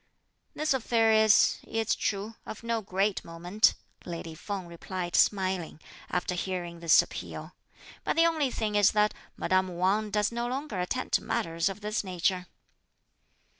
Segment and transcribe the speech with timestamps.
[0.55, 6.79] "This affair is, it's true, of no great moment," lady Feng replied smiling, after hearing
[6.79, 7.51] this appeal;
[8.03, 11.81] "but the only thing is that madame Wang does no longer attend to matters of
[11.81, 12.47] this nature."